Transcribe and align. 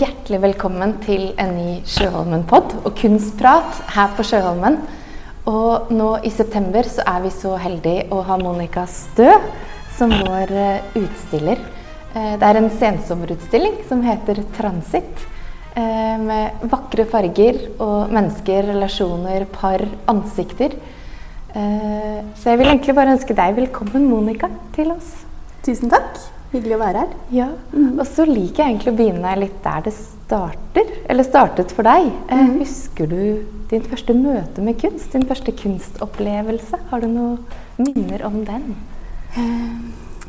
hjertelig 0.00 0.40
velkommen 0.42 0.94
til 1.04 1.28
en 1.40 1.52
ny 1.54 1.72
Sjøholmen-pod 1.86 2.72
og 2.86 2.94
kunstprat 2.98 3.82
her 3.94 4.12
på 4.16 4.24
Sjøholmen. 4.26 4.78
Og 5.50 5.90
nå 5.94 6.08
i 6.24 6.32
september 6.32 6.86
så 6.88 7.04
er 7.06 7.20
vi 7.26 7.30
så 7.34 7.52
heldige 7.60 8.06
å 8.14 8.22
ha 8.26 8.38
Monica 8.40 8.86
Stø 8.90 9.28
som 9.94 10.10
vår 10.24 10.52
eh, 10.56 10.88
utstiller. 10.98 11.60
Eh, 12.14 12.34
Det 12.40 12.48
er 12.48 12.58
en 12.60 12.70
sensommerutstilling 12.80 13.76
som 13.88 14.02
heter 14.02 14.42
Transit. 14.56 15.26
eh, 15.76 16.16
Med 16.18 16.64
vakre 16.70 17.04
farger 17.04 17.60
og 17.78 18.10
mennesker, 18.10 18.72
relasjoner, 18.72 19.46
par, 19.46 19.84
ansikter. 20.08 20.74
Så 21.54 22.50
jeg 22.50 22.58
vil 22.58 22.66
egentlig 22.66 22.94
bare 22.96 23.12
ønske 23.14 23.34
deg 23.38 23.54
velkommen, 23.54 24.08
Monica, 24.10 24.48
til 24.74 24.90
oss. 24.90 25.12
Tusen 25.62 25.88
takk. 25.88 26.16
Hyggelig 26.54 26.76
å 26.76 26.82
være 26.84 27.00
her. 27.02 27.14
Ja, 27.34 27.48
og 27.98 28.04
så 28.06 28.22
liker 28.28 28.62
jeg 28.62 28.76
egentlig 28.76 28.92
å 28.92 28.98
begynne 29.00 29.32
litt 29.40 29.56
der 29.64 29.80
det 29.88 29.92
starter, 29.96 30.92
eller 31.10 31.26
startet 31.26 31.72
for 31.74 31.82
deg. 31.86 32.12
Eh, 32.30 32.52
Husker 32.60 33.10
du 33.10 33.22
din 33.72 33.82
første 33.90 34.14
møte 34.14 34.62
med 34.62 34.78
kunst, 34.78 35.08
din 35.16 35.26
første 35.26 35.50
kunstopplevelse? 35.58 36.78
Har 36.92 37.02
du 37.02 37.08
noen 37.10 37.40
minner 37.80 38.22
om 38.28 38.38
den? 38.46 38.76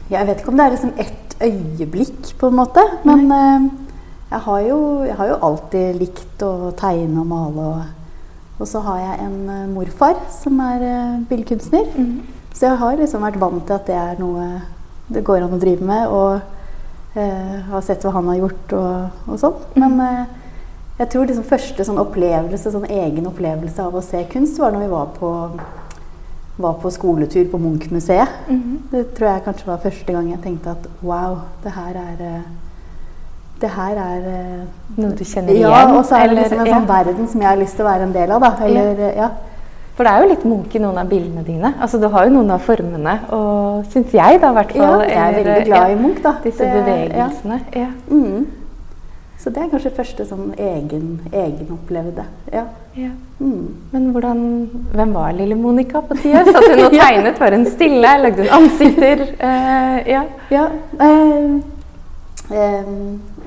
Jeg 0.09 0.25
vet 0.25 0.41
ikke 0.41 0.49
om 0.49 0.57
det 0.57 0.65
er 0.65 0.73
liksom 0.73 0.97
ett 1.05 1.37
øyeblikk, 1.45 2.33
på 2.41 2.49
en 2.49 2.57
måte. 2.57 2.81
Men 3.05 3.29
eh, 3.29 3.69
jeg, 4.31 4.43
har 4.49 4.65
jo, 4.65 4.79
jeg 5.05 5.21
har 5.21 5.29
jo 5.29 5.41
alltid 5.51 5.99
likt 6.01 6.45
å 6.49 6.71
tegne 6.79 7.21
og 7.21 7.29
male. 7.29 7.71
Og, 7.75 8.61
og 8.63 8.71
så 8.73 8.81
har 8.87 9.03
jeg 9.03 9.25
en 9.29 9.41
eh, 9.59 9.65
morfar 9.77 10.25
som 10.33 10.57
er 10.73 10.89
billedkunstner. 11.29 11.93
Så 12.55 12.71
jeg 12.71 12.81
har 12.81 12.97
liksom 12.97 13.21
vært 13.27 13.37
vant 13.37 13.61
til 13.67 13.77
at 13.77 13.91
det 13.91 13.99
er 13.99 14.17
noe 14.17 14.55
det 15.07 15.23
går 15.25 15.43
an 15.45 15.55
å 15.55 15.61
drive 15.61 15.85
med. 15.85 16.07
Og 16.09 17.19
eh, 17.19 17.61
har 17.69 17.85
sett 17.85 18.03
hva 18.05 18.15
han 18.17 18.31
har 18.31 18.41
gjort 18.41 18.75
og, 18.79 19.21
og 19.29 19.39
sånn. 19.41 19.61
Men 19.79 20.01
eh, 20.03 20.25
jeg 20.99 21.11
tror 21.11 21.27
liksom 21.27 21.47
første 21.47 21.87
sånn 21.87 21.99
opplevelse, 21.99 22.71
sånn 22.71 22.87
egen 22.87 23.25
opplevelse 23.27 23.83
av 23.83 23.95
å 23.95 24.03
se 24.05 24.21
kunst, 24.31 24.59
var 24.61 24.75
når 24.75 24.85
vi 24.85 24.91
var 24.93 25.09
på, 25.17 25.31
var 26.63 26.77
på 26.79 26.91
skoletur 26.95 27.49
på 27.51 27.59
Munch-museet. 27.59 28.45
Det 28.91 29.07
tror 29.17 29.33
jeg 29.33 29.47
kanskje 29.47 29.71
var 29.71 29.83
første 29.83 30.15
gang 30.15 30.29
jeg 30.31 30.43
tenkte 30.45 30.77
at 30.77 30.87
wow, 31.03 31.41
det 31.65 31.75
her 31.75 31.99
er 31.99 32.23
eh, 32.29 32.53
det 33.61 33.69
her 33.71 33.95
er 33.95 34.23
eh, 34.27 34.63
Noe 34.99 35.15
du 35.15 35.23
kjenner 35.23 35.53
igjen? 35.53 35.69
Ja, 35.69 35.83
og 35.95 36.01
så 36.07 36.19
er 36.19 36.29
det 36.29 36.41
liksom 36.41 36.59
en 36.59 36.67
sånn 36.67 36.87
ja. 36.87 36.89
verden 36.89 37.27
som 37.31 37.43
jeg 37.43 37.49
har 37.49 37.59
lyst 37.59 37.77
til 37.77 37.85
å 37.85 37.87
være 37.87 38.07
en 38.07 38.15
del 38.15 38.33
av. 38.35 38.43
Da. 38.43 38.51
Eller, 38.67 39.03
ja. 39.15 39.29
For 39.95 40.03
det 40.03 40.11
er 40.11 40.23
jo 40.23 40.27
litt 40.33 40.43
Munch 40.45 40.73
i 40.75 40.79
noen 40.83 40.97
av 40.99 41.07
bildene 41.07 41.43
dine. 41.47 41.73
Altså, 41.79 41.97
du 42.01 42.09
har 42.11 42.25
jo 42.27 42.33
noen 42.33 42.49
av 42.51 42.59
formene, 42.65 43.13
og 43.31 43.85
syns 43.93 44.11
jeg 44.11 44.41
da 44.41 44.49
i 44.51 44.57
hvert 44.57 44.75
Ja, 44.75 44.89
jeg 45.07 45.15
er 45.15 45.37
veldig 45.39 45.65
glad 45.69 45.91
i 45.93 45.95
Munch, 46.01 46.21
da. 46.23 46.33
Disse 46.43 46.65
Det- 46.65 46.73
bevegelsene. 46.83 47.59
Ja. 47.75 47.87
Mm. 48.11 48.45
Så 49.39 49.51
det 49.53 49.61
er 49.63 49.69
kanskje 49.69 49.91
første 49.93 50.25
sånn 50.25 50.53
egen, 50.57 51.19
egenopplevde. 51.31 52.23
Ja. 52.51 52.63
Ja. 52.95 53.09
Mm. 53.39 53.75
Men 53.91 54.11
hvordan, 54.11 54.69
hvem 54.93 55.13
var 55.13 55.31
lille 55.33 55.55
Monica 55.55 56.01
på 56.01 56.15
tida? 56.17 56.43
Satt 56.45 56.65
hun 56.71 56.85
og 56.85 56.91
tegnet? 57.03 57.39
Var 57.39 57.51
hun 57.51 57.65
stille? 57.65 58.13
Lagde 58.23 58.41
hun 58.47 58.53
ansikter? 58.63 59.21
Uh, 59.39 59.99
ja. 60.09 60.23
Ja, 60.49 60.65
eh, 60.99 61.59
eh, 62.51 62.83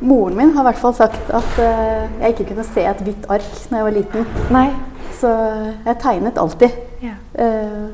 moren 0.00 0.36
min 0.38 0.52
har 0.54 0.64
i 0.64 0.68
hvert 0.70 0.82
fall 0.82 0.94
sagt 0.96 1.30
at 1.34 1.58
uh, 1.58 2.04
jeg 2.20 2.34
ikke 2.34 2.50
kunne 2.52 2.66
se 2.68 2.84
et 2.86 3.04
hvitt 3.06 3.28
ark 3.32 3.48
når 3.70 3.78
jeg 3.78 3.88
var 3.88 3.96
liten. 3.96 4.28
Nei. 4.54 4.68
Så 5.18 5.30
jeg 5.86 5.98
tegnet 6.02 6.38
alltid. 6.38 6.76
Ja. 7.02 7.16
Uh, 7.38 7.88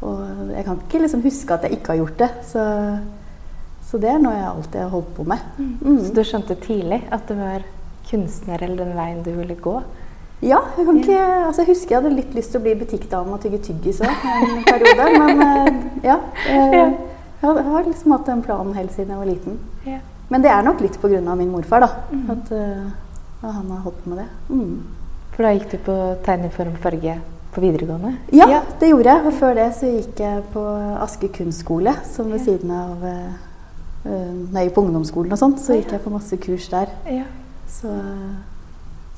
og 0.00 0.52
jeg 0.54 0.64
kan 0.64 0.78
ikke 0.80 1.02
liksom 1.02 1.24
huske 1.24 1.54
at 1.54 1.66
jeg 1.66 1.78
ikke 1.78 1.94
har 1.94 2.00
gjort 2.00 2.22
det. 2.22 2.30
Så, 2.48 2.62
så 3.90 4.00
det 4.00 4.14
er 4.14 4.22
noe 4.22 4.36
jeg 4.36 4.48
alltid 4.48 4.80
har 4.80 4.94
holdt 4.94 5.12
på 5.18 5.26
med. 5.28 5.50
Mm. 5.58 5.98
Så 6.06 6.14
du 6.16 6.22
skjønte 6.24 6.56
tidlig 6.64 7.02
at 7.12 7.28
det 7.28 7.36
var 7.40 7.68
kunstner 8.10 8.62
eller 8.62 8.84
den 8.84 8.94
veien 8.96 9.22
du 9.24 9.32
ville 9.36 9.54
gå? 9.54 9.80
Ja, 10.40 10.62
jeg 10.78 10.86
kan 10.86 10.96
ikke 10.96 11.16
altså 11.20 11.62
Jeg 11.62 11.68
husker 11.74 11.94
jeg 11.94 12.00
hadde 12.00 12.14
litt 12.16 12.30
lyst 12.36 12.54
til 12.54 12.62
å 12.62 12.64
bli 12.64 12.72
butikkdame 12.80 13.34
og 13.36 13.42
tygge 13.42 13.60
tyggis 13.66 14.00
òg 14.00 14.24
en 14.30 14.62
periode. 14.64 15.08
Men 15.20 15.42
eh, 15.44 15.68
ja. 16.08 16.16
Ja. 16.48 16.86
Jeg 17.40 17.66
har 17.66 17.84
liksom 17.86 18.14
hatt 18.16 18.28
den 18.28 18.42
planen 18.44 18.74
helt 18.76 18.92
siden 18.94 19.12
jeg 19.14 19.20
var 19.20 19.28
liten. 19.28 19.60
Ja. 19.88 20.00
Men 20.30 20.44
det 20.44 20.50
er 20.54 20.62
nok 20.62 20.80
litt 20.84 20.96
pga. 21.02 21.34
min 21.34 21.50
morfar, 21.50 21.82
da. 21.82 21.90
At, 22.32 22.52
uh, 22.54 22.90
han 23.42 23.70
har 23.70 23.82
holdt 23.84 24.04
på 24.04 24.10
med 24.10 24.22
det. 24.22 24.28
Mm. 24.48 24.80
For 25.34 25.46
da 25.46 25.52
gikk 25.56 25.70
du 25.70 25.78
på 25.84 25.96
tegneform 26.24 26.76
farge 26.82 27.18
på 27.50 27.60
videregående? 27.64 28.14
Ja, 28.36 28.62
det 28.78 28.92
gjorde 28.92 29.10
jeg. 29.10 29.26
Og 29.26 29.38
før 29.40 29.54
det 29.58 29.68
så 29.74 29.90
gikk 29.90 30.22
jeg 30.22 30.44
på 30.54 30.64
Aske 31.02 31.30
kunstskole, 31.34 31.96
som 32.06 32.30
ved 32.30 32.44
siden 32.46 32.70
av 32.70 33.02
uh, 33.02 33.30
eh, 34.04 34.30
Når 34.30 34.58
jeg 34.60 34.68
gikk 34.68 34.78
på 34.78 34.86
ungdomsskolen 34.86 35.34
og 35.34 35.40
sånn, 35.40 35.58
så 35.58 35.78
gikk 35.78 35.96
jeg 35.96 36.04
på 36.04 36.14
masse 36.14 36.40
kurs 36.46 36.70
der. 36.70 36.94
Ja. 37.10 37.26
Så, 37.70 37.90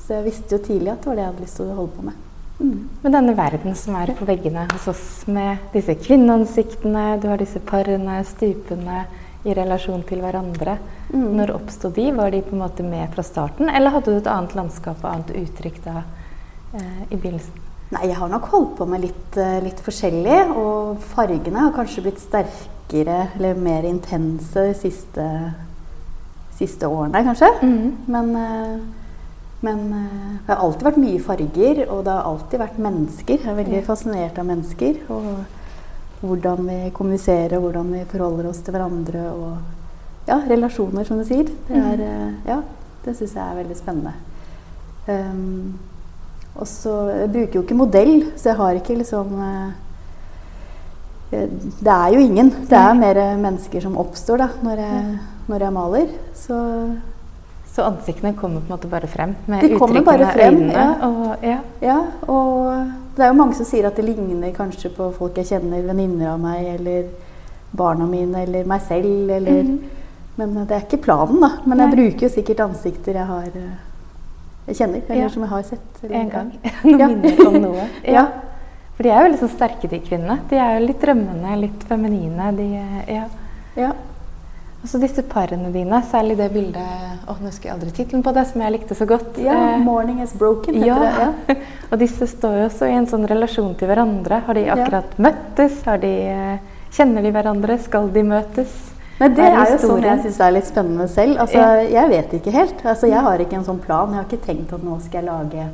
så 0.05 0.17
jeg 0.17 0.29
visste 0.29 0.57
jo 0.57 0.65
tidlig 0.65 0.93
at 0.93 1.03
det 1.03 1.11
var 1.11 1.19
det 1.19 1.25
jeg 1.25 1.33
hadde 1.33 1.45
lyst 1.45 1.59
til 1.59 1.69
å 1.69 1.77
holde 1.81 1.97
på 1.97 2.07
med. 2.09 2.21
Mm. 2.63 2.89
Men 3.01 3.15
denne 3.17 3.35
verden 3.37 3.75
som 3.77 3.95
er 3.99 4.13
på 4.17 4.27
veggene 4.29 4.65
hos 4.71 4.87
oss, 4.89 5.05
med 5.27 5.61
disse 5.73 5.95
kvinneansiktene, 5.99 7.05
du 7.21 7.27
har 7.31 7.41
disse 7.41 7.59
parene, 7.65 8.21
stupene 8.29 9.03
i 9.43 9.55
relasjon 9.57 10.05
til 10.07 10.23
hverandre. 10.23 10.77
Mm. 11.11 11.27
Når 11.39 11.55
oppsto 11.57 11.91
de? 11.93 12.09
Var 12.15 12.31
de 12.31 12.43
på 12.45 12.55
en 12.55 12.63
måte 12.63 12.85
med 12.87 13.11
fra 13.15 13.25
starten, 13.27 13.69
eller 13.69 13.95
hadde 13.95 14.13
du 14.13 14.21
et 14.21 14.31
annet 14.31 14.55
landskap 14.57 15.03
og 15.03 15.11
annet 15.11 15.35
uttrykk 15.43 15.83
da 15.83 15.99
eh, 16.77 17.03
i 17.09 17.17
begynnelsen? 17.17 17.63
Nei, 17.93 18.07
jeg 18.09 18.17
har 18.17 18.31
nok 18.31 18.47
holdt 18.49 18.73
på 18.79 18.87
med 18.89 19.03
litt, 19.03 19.37
eh, 19.37 19.59
litt 19.61 19.81
forskjellig. 19.83 20.39
Og 20.57 21.03
fargene 21.13 21.67
har 21.67 21.75
kanskje 21.75 22.05
blitt 22.07 22.23
sterkere 22.23 23.27
eller 23.35 23.59
mer 23.59 23.85
intense 23.85 24.67
de 24.69 24.73
siste, 24.77 25.27
siste 26.57 26.89
årene, 26.89 27.23
kanskje. 27.27 27.51
Men, 28.07 28.35
eh, 28.35 28.79
men 29.61 29.83
eh, 29.93 30.39
det 30.47 30.55
har 30.55 30.63
alltid 30.63 30.87
vært 30.89 31.03
mye 31.03 31.19
farger, 31.19 31.83
og 31.89 32.05
det 32.05 32.15
har 32.15 32.31
alltid 32.31 32.59
vært 32.59 32.79
mennesker. 32.87 33.37
Jeg 33.37 33.51
er 33.51 33.61
veldig 33.61 33.83
fascinert 33.85 34.39
av 34.39 34.49
mennesker. 34.49 35.03
Og 35.09 35.29
hvordan 36.23 36.67
vi 36.67 36.91
kommuniserer, 36.95 37.59
hvordan 37.59 37.89
vi 37.93 38.03
forholder 38.11 38.49
oss 38.49 38.61
til 38.63 38.75
hverandre. 38.75 39.23
Og 39.31 40.29
ja, 40.29 40.39
relasjoner, 40.49 41.03
som 41.07 41.19
du 41.19 41.25
sier. 41.27 41.49
Det, 41.67 41.79
er, 41.79 42.03
eh, 42.07 42.35
ja, 42.47 42.61
det 43.03 43.15
syns 43.17 43.35
jeg 43.35 43.43
er 43.43 43.59
veldig 43.59 43.79
spennende. 43.79 44.13
Um, 45.03 45.73
og 46.53 46.67
så 46.69 46.93
bruker 47.33 47.57
jo 47.57 47.63
ikke 47.65 47.75
modell, 47.75 48.13
så 48.37 48.51
jeg 48.51 48.59
har 48.59 48.77
ikke 48.77 48.95
liksom 49.01 49.33
eh, 49.43 49.71
Det 51.33 51.91
er 51.91 52.13
jo 52.13 52.21
ingen. 52.21 52.51
Det 52.69 52.77
er 52.77 52.93
mer 52.93 53.19
mennesker 53.41 53.81
som 53.83 53.97
oppstår 53.97 54.43
da, 54.45 54.47
når 54.63 54.83
jeg, 54.85 55.17
når 55.49 55.65
jeg 55.65 55.73
maler. 55.73 56.13
Så 56.37 56.59
Så 57.73 57.81
ansiktene 57.81 58.35
kommer 58.37 58.61
på 58.61 58.69
en 58.69 58.75
måte 58.77 58.89
bare 58.91 59.07
frem? 59.09 59.31
Med 59.49 59.61
De 59.65 59.77
kommer 59.79 60.03
bare 60.05 60.27
frem, 60.33 60.59
øynene? 60.59 60.73
ja. 60.73 61.07
Og, 61.07 61.43
ja. 61.43 61.59
ja, 61.81 61.95
og 62.29 62.91
det 63.15 63.23
er 63.25 63.31
jo 63.31 63.37
mange 63.39 63.55
som 63.57 63.65
sier 63.65 63.87
at 63.89 63.95
det 63.97 64.05
ligner 64.05 64.51
kanskje 64.53 64.91
på 64.93 65.07
folk 65.17 65.37
jeg 65.41 65.49
kjenner, 65.49 65.81
venninner 65.87 66.29
av 66.35 66.39
meg, 66.43 66.67
eller 66.75 67.07
barna 67.73 68.05
mine, 68.05 68.43
eller 68.45 68.65
meg 68.69 68.81
selv, 68.85 69.29
eller 69.39 69.63
Men 70.35 70.57
eh, 70.57 70.63
det 70.69 70.75
er 70.77 70.85
ikke 70.87 71.01
planen, 71.01 71.41
da. 71.41 71.49
Men 71.65 71.77
jeg 71.81 71.87
Nei. 71.89 71.95
bruker 71.95 72.27
jo 72.27 72.29
sikkert 72.35 72.61
ansikter 72.65 73.13
jeg 73.19 73.25
har 73.29 73.49
eh, 73.55 73.73
jeg 74.67 74.75
kjenner, 74.79 75.01
eller 75.09 75.21
Ja. 75.21 75.27
som 75.29 75.41
jeg 75.43 75.49
har 75.49 75.63
sett. 75.63 76.03
eller- 76.03 76.15
En 76.19 76.29
gang. 76.29 76.51
Noen 76.83 76.99
Ja. 76.99 77.07
minner 77.13 77.47
om 77.47 77.61
noe. 77.61 77.89
Ja. 78.17 78.27
For 78.95 79.03
de 79.03 79.09
er 79.09 79.23
jo 79.25 79.31
litt 79.31 79.39
sånn 79.41 79.49
sterke, 79.57 79.89
de 79.89 79.99
kvinnene. 79.99 80.39
De 80.49 80.55
er 80.55 80.79
jo 80.79 80.85
litt 80.87 81.01
drømmende, 81.01 81.55
litt 81.59 81.83
feminine. 81.89 82.51
De, 82.55 82.67
eh, 82.77 83.13
ja. 83.77 83.91
Ja. 84.83 84.85
Og 84.85 84.89
så 84.91 84.99
disse 84.99 85.23
parene 85.23 85.71
dine, 85.71 86.01
særlig 86.11 86.35
det 86.37 86.49
bildet 86.51 87.13
åh, 87.27 87.39
nå 87.39 87.47
husker 87.47 87.69
jeg 87.69 87.75
aldri 87.77 87.91
tittelen 87.95 88.23
på 88.23 88.33
det, 88.35 88.43
som 88.49 88.61
jeg 88.63 88.75
likte 88.75 88.95
så 88.99 89.07
godt. 89.07 89.37
ja. 89.39 89.55
Eh, 89.75 89.79
'Morning 89.79 90.21
is 90.23 90.33
broken' 90.33 90.75
heter 90.75 90.87
ja. 90.87 91.31
det. 91.47 91.55
Ja. 91.55 91.55
og 91.91 91.99
disse 91.99 92.27
står 92.27 92.57
jo 92.57 92.65
også 92.67 92.89
i 92.89 92.97
en 92.97 93.07
sånn 93.07 93.27
relasjon 93.29 93.75
til 93.79 93.87
hverandre. 93.87 94.41
Har 94.47 94.59
de 94.59 94.65
akkurat 94.75 95.15
møttes? 95.17 95.83
Har 95.87 95.97
de, 96.03 96.11
eh, 96.27 96.57
kjenner 96.91 97.23
de 97.23 97.31
hverandre? 97.31 97.79
Skal 97.79 98.09
de 98.11 98.23
møtes? 98.27 98.75
Nei, 99.19 99.29
det 99.29 99.45
er 99.45 99.71
jo 99.71 99.79
sånn 99.79 100.03
jeg 100.03 100.21
syns 100.25 100.39
er 100.41 100.51
litt 100.51 100.67
spennende 100.67 101.07
selv. 101.07 101.39
Altså, 101.39 101.57
Ja. 101.57 102.03
Jeg 102.03 102.09
vet 102.09 102.33
ikke 102.33 102.51
helt. 102.51 102.85
Altså, 102.85 103.07
jeg 103.07 103.21
har 103.21 103.39
ikke 103.39 103.55
en 103.55 103.65
sånn 103.65 103.79
plan. 103.79 104.09
Jeg 104.09 104.17
har 104.17 104.25
ikke 104.25 104.45
tenkt 104.45 104.73
at 104.73 104.83
nå 104.83 104.99
skal 105.01 105.21
jeg 105.21 105.29
lage 105.29 105.67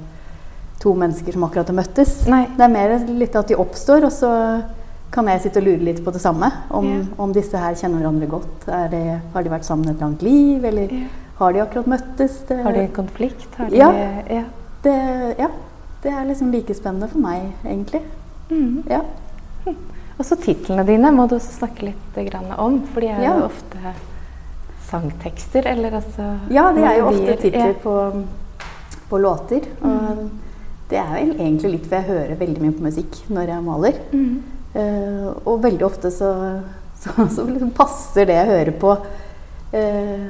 to 0.79 0.93
mennesker 0.93 1.33
som 1.33 1.43
akkurat 1.43 1.67
har 1.67 1.75
møttes. 1.75 2.27
Nei. 2.27 2.45
Det 2.55 2.61
er 2.63 2.67
mer 2.67 2.99
litt 3.07 3.35
at 3.35 3.47
de 3.47 3.55
oppstår, 3.55 4.05
og 4.05 4.11
så 4.11 4.63
kan 5.11 5.25
jeg 5.27 5.41
sitte 5.41 5.57
og 5.57 5.65
lure 5.65 5.83
litt 5.83 6.03
på 6.05 6.11
det 6.13 6.21
samme. 6.21 6.51
Om, 6.69 6.85
Ja. 6.85 6.99
om 7.17 7.31
disse 7.33 7.57
her 7.57 7.73
kjenner 7.73 7.99
hverandre 8.03 8.27
godt. 8.29 8.67
Er 8.67 8.87
det, 8.89 9.21
har 9.33 9.43
de 9.43 9.49
vært 9.49 9.63
sammen 9.65 9.89
et 9.89 9.99
langt 9.99 10.21
liv, 10.21 10.63
eller 10.65 10.87
Ja. 10.91 11.07
har 11.39 11.53
de 11.53 11.59
akkurat 11.59 11.87
møttes? 11.87 12.45
Det, 12.47 12.63
Har 12.63 12.71
de 12.73 12.87
konflikt? 12.87 13.55
Har 13.57 13.69
de, 13.69 13.77
Ja. 13.77 13.91
ja. 14.29 14.43
det, 14.83 15.35
ja. 15.39 15.47
Det 16.01 16.11
er 16.13 16.25
liksom 16.25 16.51
like 16.51 16.73
spennende 16.73 17.09
for 17.09 17.19
meg, 17.19 17.41
egentlig. 17.65 18.01
Mm. 18.49 18.83
Ja. 18.89 19.01
Og 20.19 20.25
så 20.25 20.35
titlene 20.35 20.85
dine 20.85 21.11
må 21.11 21.27
du 21.29 21.35
også 21.35 21.59
snakke 21.59 21.81
litt 21.81 22.57
om, 22.57 22.81
for 22.93 22.99
de 23.01 23.07
er 23.07 23.21
Ja. 23.21 23.37
jo 23.39 23.45
ofte 23.45 23.77
sangtekster, 24.89 25.65
eller 25.65 25.91
altså 25.91 26.37
Ja, 26.51 26.71
det 26.73 26.83
er 26.83 26.97
jo 26.99 27.05
ofte 27.07 27.35
titler 27.41 27.67
Ja. 27.67 27.73
på, 27.73 28.25
på 29.09 29.17
låter. 29.21 29.61
Og 29.83 30.29
det 30.89 30.97
er 30.97 31.13
vel 31.13 31.35
egentlig 31.39 31.71
litt 31.71 31.85
for 31.87 31.95
jeg 31.95 32.05
hører 32.05 32.35
veldig 32.35 32.61
mye 32.61 32.71
på 32.71 32.81
musikk 32.83 33.29
når 33.29 33.47
jeg 33.47 33.63
maler. 33.63 33.93
Mm. 34.13 34.43
Eh, 34.77 35.29
og 35.49 35.63
veldig 35.63 35.85
ofte 35.87 36.11
så, 36.13 36.29
så, 37.01 37.15
så 37.33 37.45
liksom 37.47 37.71
passer 37.77 38.29
det 38.29 38.37
jeg 38.37 38.51
hører 38.51 38.75
på, 38.81 38.95
eh, 39.73 40.27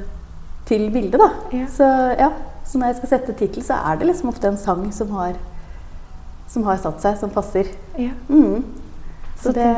til 0.70 0.86
bildet, 0.94 1.20
da. 1.20 1.30
Ja. 1.52 1.66
Så, 1.68 1.88
ja, 2.20 2.30
så 2.64 2.80
når 2.80 2.92
jeg 2.92 3.00
skal 3.00 3.12
sette 3.14 3.36
tittel, 3.36 3.64
så 3.66 3.80
er 3.84 4.00
det 4.00 4.08
liksom 4.08 4.32
ofte 4.32 4.48
en 4.48 4.60
sang 4.60 4.86
som 4.94 5.12
har, 5.18 5.36
som 6.48 6.64
har 6.68 6.80
satt 6.80 7.02
seg, 7.02 7.18
som 7.20 7.32
passer. 7.34 7.72
Ja. 7.98 8.14
Mm. 8.30 8.64
Så 9.40 9.52
det, 9.56 9.68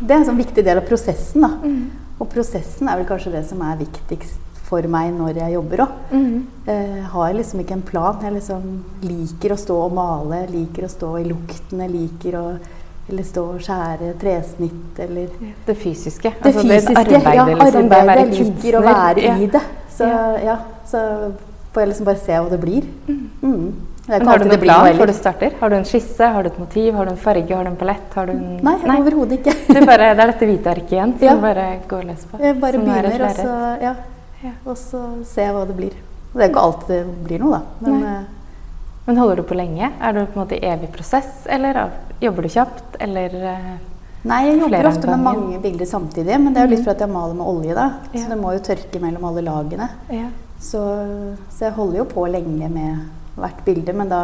det 0.00 0.10
er 0.10 0.20
en 0.20 0.30
sånn 0.30 0.40
viktig 0.40 0.64
del 0.66 0.80
av 0.80 0.88
prosessen. 0.88 1.46
da. 1.46 1.52
Mm. 1.62 2.16
Og 2.20 2.30
prosessen 2.30 2.90
er 2.90 3.00
vel 3.00 3.08
kanskje 3.08 3.34
det 3.34 3.44
som 3.48 3.62
er 3.66 3.80
viktigst 3.80 4.42
for 4.64 4.86
meg 4.90 5.10
når 5.14 5.38
jeg 5.42 5.54
jobber 5.54 5.84
òg. 5.84 5.96
Mm. 6.14 6.36
Jeg 6.66 7.02
har 7.12 7.34
liksom 7.36 7.60
ikke 7.62 7.76
en 7.76 7.84
plan. 7.86 8.22
Jeg 8.24 8.36
liksom 8.36 8.70
liker 9.04 9.54
å 9.54 9.60
stå 9.60 9.76
og 9.86 9.94
male, 9.96 10.44
liker 10.50 10.86
å 10.86 10.92
stå 10.92 11.10
i 11.20 11.26
lukten, 11.28 11.82
jeg 11.84 11.92
liker 11.92 12.38
å 12.40 12.46
eller 13.08 13.22
stå 13.22 13.42
og 13.54 13.60
skjære 13.60 14.12
tresnitt 14.20 14.98
eller 14.98 15.28
Det 15.66 15.76
fysiske. 15.76 16.32
Det 16.42 16.52
altså 16.54 16.62
fysiske. 16.62 16.96
arbeidet, 16.96 17.34
ja, 17.34 17.44
liksom. 17.44 17.88
Det 17.88 17.96
arbeidet. 17.98 18.62
Jeg 18.64 18.74
å 18.74 18.82
være 18.82 19.22
Ja. 19.22 19.36
i 19.36 19.46
det. 19.46 19.62
Så 19.90 20.04
Ja. 20.44 20.56
så 20.86 21.32
får 21.72 21.80
jeg 21.82 21.88
liksom 21.88 22.04
bare 22.04 22.16
se 22.18 22.32
hva 22.32 22.50
det 22.50 22.60
blir. 22.60 22.82
Mm. 23.42 23.72
Er 24.06 24.18
Men 24.18 24.28
har 24.28 24.38
du 24.38 24.44
noen 24.44 24.50
det 24.50 24.58
noe 24.60 24.64
plan 24.64 24.96
før 24.98 25.06
du 25.06 25.12
starter? 25.12 25.50
Har 25.60 25.68
du 25.70 25.76
en 25.76 25.84
skisse, 25.84 26.20
har 26.20 26.42
du 26.42 26.48
et 26.50 26.58
motiv, 26.58 26.94
har 26.94 27.04
du 27.06 27.10
en 27.12 27.16
farge, 27.16 27.50
har 27.56 27.64
du 27.64 27.70
en 27.70 27.76
palett? 27.76 28.12
Har 28.14 28.26
du 28.26 28.32
en 28.32 28.60
Nei, 28.62 28.74
overhodet 29.00 29.38
ikke. 29.40 29.54
Du 29.74 29.86
bare, 29.86 30.14
det 30.14 30.20
er 30.20 30.32
dette 30.32 30.46
hvite 30.46 30.66
arket 30.66 30.90
igjen 30.92 31.14
som 31.18 31.26
Ja. 31.28 31.36
bare 31.36 31.80
går 31.88 32.02
løs 32.04 32.24
på? 32.30 32.38
Jeg 32.40 32.60
bare 32.60 32.74
er 32.74 32.78
begynner, 32.78 33.24
og 33.24 33.36
så, 33.36 33.80
ja, 33.82 33.94
Ja. 34.44 34.50
og 34.66 34.76
så 34.76 35.24
ser 35.24 35.42
jeg 35.46 35.54
hva 35.54 35.66
det 35.66 35.76
blir. 35.76 35.92
Og 36.34 36.40
det 36.40 36.42
er 36.44 36.52
ikke 36.52 36.64
alltid 36.64 36.88
det 36.88 37.24
blir 37.24 37.38
noe, 37.40 37.50
da. 37.52 37.60
Men 37.80 38.00
Nei. 38.00 38.10
eh, 38.12 38.22
Men 39.04 39.18
holder 39.20 39.40
du 39.40 39.44
på 39.48 39.56
lenge? 39.58 39.90
Er 40.00 40.14
du 40.16 40.22
på 40.24 40.38
en 40.38 40.44
måte 40.44 40.56
i 40.56 40.64
evig 40.64 40.88
prosess, 40.94 41.44
eller 41.50 41.82
jobber 42.24 42.46
du 42.46 42.52
kjapt, 42.54 42.96
eller 43.04 43.34
eh, 43.50 43.74
Nei, 44.24 44.38
jeg 44.46 44.62
jobber 44.62 44.86
ofte 44.88 45.10
med 45.10 45.20
mange 45.20 45.58
bilder 45.60 45.88
samtidig. 45.88 46.38
Men 46.40 46.54
det 46.54 46.62
er 46.62 46.64
jo 46.64 46.72
litt 46.72 46.86
fordi 46.86 46.94
at 46.94 47.04
jeg 47.04 47.12
maler 47.12 47.36
med 47.36 47.50
olje, 47.50 47.74
da. 47.76 47.90
Ja. 48.14 48.22
Så 48.22 48.30
det 48.32 48.38
må 48.40 48.54
jo 48.54 48.62
tørke 48.64 49.02
mellom 49.02 49.28
alle 49.28 49.44
lagene. 49.44 49.90
ja. 50.12 50.30
Så, 50.64 50.80
så 51.52 51.66
jeg 51.66 51.74
holder 51.76 51.98
jo 51.98 52.04
på 52.08 52.22
lenge 52.30 52.68
med 52.72 53.00
hvert 53.36 53.58
bilde, 53.66 53.92
men 53.92 54.08
da, 54.08 54.20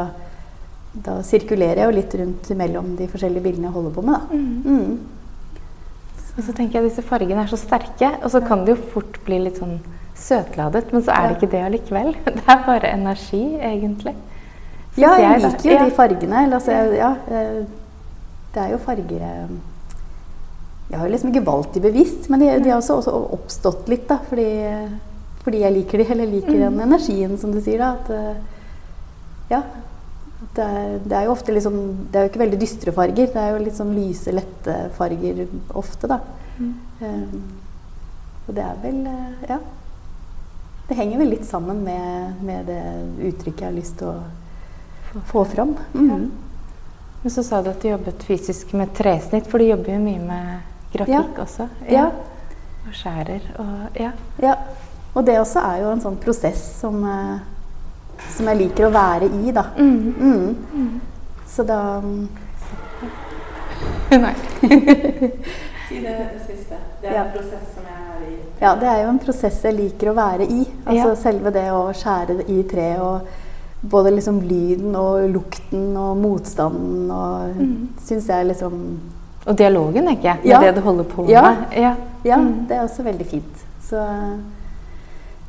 da 0.94 1.18
sirkulerer 1.26 1.82
jeg 1.82 1.90
jo 1.90 1.96
litt 1.98 2.14
rundt 2.16 2.50
mellom 2.56 2.94
de 2.96 3.08
forskjellige 3.10 3.44
bildene 3.44 3.68
jeg 3.68 3.74
holder 3.74 3.92
på 3.92 4.04
med, 4.06 4.14
da. 4.16 4.38
Mm. 4.38 4.62
Mm. 4.64 6.30
Og 6.30 6.46
så 6.46 6.54
tenker 6.56 6.78
jeg 6.78 6.88
disse 6.88 7.04
fargene 7.04 7.44
er 7.44 7.50
så 7.50 7.58
sterke, 7.60 8.12
og 8.22 8.32
så 8.32 8.40
kan 8.46 8.64
det 8.64 8.72
jo 8.72 8.88
fort 8.94 9.18
bli 9.26 9.42
litt 9.42 9.60
sånn 9.60 9.76
søtladet, 10.16 10.86
men 10.94 11.04
så 11.04 11.12
er 11.12 11.28
det 11.28 11.36
ikke 11.36 11.52
det 11.52 11.62
allikevel. 11.66 12.14
Det 12.38 12.46
er 12.46 12.64
bare 12.64 12.94
energi, 12.94 13.42
egentlig. 13.60 14.14
Synes 14.94 15.02
Ja, 15.04 15.10
jeg 15.18 15.40
liker 15.42 15.70
jo 15.70 15.76
Ja. 15.76 15.84
de 15.84 15.90
fargene. 15.96 16.44
Eller, 16.44 16.56
altså, 16.56 16.72
ja, 16.96 17.10
eh, 17.30 17.64
det 18.54 18.62
er 18.62 18.70
jo 18.70 18.78
farger 18.78 19.18
jeg 19.18 19.48
Jeg 20.90 20.98
har 20.98 21.08
liksom 21.08 21.30
ikke 21.32 21.46
valgt 21.46 21.74
de 21.74 21.80
bevisst, 21.80 22.28
men 22.30 22.40
de, 22.40 22.46
de 22.64 22.68
har 22.70 22.80
også, 22.80 22.96
også 22.98 23.12
oppstått 23.32 23.88
litt, 23.88 24.08
da, 24.08 24.16
fordi, 24.28 24.46
fordi 25.44 25.60
jeg 25.60 25.72
liker 25.72 25.98
de, 25.98 26.06
eller 26.10 26.26
liker 26.26 26.50
Mm. 26.56 26.78
den 26.78 26.80
energien, 26.88 27.36
som 27.38 27.52
du 27.52 27.60
sier, 27.60 27.78
da. 27.78 27.92
At, 27.92 28.10
eh, 28.10 28.34
ja. 29.50 29.62
Det, 30.56 30.64
er, 30.64 30.98
det 31.04 31.12
er 31.12 31.24
jo 31.26 31.30
ofte 31.32 31.52
liksom 31.52 31.74
Det 32.10 32.16
er 32.16 32.22
jo 32.24 32.28
ikke 32.30 32.40
veldig 32.40 32.58
dystre 32.60 32.92
farger. 32.92 33.26
Det 33.28 33.36
er 33.36 33.50
jo 33.52 33.62
litt 33.64 33.76
sånn 33.76 33.94
lyse, 33.94 34.32
lette 34.32 34.90
farger 34.96 35.46
ofte, 35.74 36.08
da. 36.08 36.18
Mm. 36.58 36.74
Um, 37.02 37.42
og 38.48 38.54
det 38.56 38.64
er 38.64 38.74
vel 38.82 39.06
eh, 39.06 39.48
Ja. 39.48 39.58
Det 40.88 40.96
henger 40.96 41.18
vel 41.18 41.28
litt 41.30 41.44
sammen 41.46 41.84
med, 41.84 42.42
med 42.42 42.66
det 42.66 42.82
uttrykket 43.30 43.60
jeg 43.60 43.68
har 43.68 43.76
lyst 43.78 43.98
til 43.98 44.08
å 44.08 44.16
få 45.26 45.44
fram. 45.44 45.76
Mhm. 45.92 46.30
Men 47.22 47.30
så 47.30 47.42
sa 47.44 47.62
du 47.62 47.70
at 47.70 47.82
du 47.82 47.88
jobbet 47.88 48.22
fysisk 48.22 48.72
med 48.72 48.94
tresnitt, 48.96 49.46
for 49.46 49.58
du 49.58 49.64
jobber 49.64 49.92
jo 49.92 49.98
mye 49.98 50.18
med 50.18 50.60
grafikk 50.92 51.38
også. 51.42 51.66
Ja. 51.88 52.06
Og 52.86 52.94
skjærer 52.96 53.40
og 53.58 54.00
Ja. 54.00 54.10
Ja. 54.42 54.54
Og 55.14 55.24
det 55.26 55.38
også 55.40 55.58
er 55.60 55.82
jo 55.82 55.90
en 55.90 56.00
sånn 56.00 56.16
prosess 56.16 56.62
som, 56.80 57.04
eh, 57.04 57.38
som 58.36 58.46
jeg 58.46 58.56
liker 58.56 58.86
å 58.86 58.92
være 58.94 59.24
i, 59.26 59.50
da. 59.52 59.64
Mm. 59.76 60.14
Mm. 60.72 61.00
Så 61.46 61.62
da 61.66 62.00
mm, 62.00 62.28
Nei. 64.10 64.34
Si 65.88 66.00
det 66.00 66.16
siste. 66.46 66.76
Det 67.02 67.08
er 67.08 67.14
Ja. 67.14 67.24
en 67.24 67.30
prosess 67.32 67.74
som 67.74 67.84
jeg 67.84 68.00
er 68.14 68.30
i. 68.30 68.36
Ja, 68.60 68.74
det 68.76 68.88
er 68.88 69.02
jo 69.02 69.08
en 69.08 69.18
prosess 69.18 69.62
jeg 69.64 69.74
liker 69.74 70.10
å 70.10 70.14
være 70.14 70.46
i. 70.46 70.64
Altså 70.86 71.08
Ja. 71.08 71.14
selve 71.14 71.50
det 71.50 71.66
å 71.72 71.92
skjære 71.92 72.48
i 72.48 72.62
tre 72.62 72.98
og 73.00 73.20
både 73.82 74.10
liksom 74.14 74.40
lyden 74.42 74.94
og 74.96 75.28
lukten 75.32 75.96
og 75.96 76.16
motstanden 76.16 77.10
og 77.10 77.54
Mm. 77.56 77.88
syns 78.04 78.26
jeg 78.28 78.46
liksom 78.46 78.98
Og 79.46 79.56
dialogen, 79.56 80.04
tenker 80.06 80.22
jeg, 80.22 80.36
med 80.44 80.50
Ja. 80.50 80.60
det 80.60 80.74
du 80.74 80.80
holder 80.80 81.04
på 81.04 81.28
Ja. 81.28 81.42
med. 81.42 81.56
Ja. 81.78 81.94
Ja, 82.24 82.36
Mm. 82.36 82.66
det 82.68 82.76
er 82.76 82.82
også 82.84 83.02
veldig 83.02 83.26
fint. 83.26 83.64
Så, 83.82 83.96